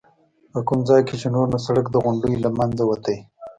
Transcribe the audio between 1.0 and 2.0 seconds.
کې چې نور نو سړک د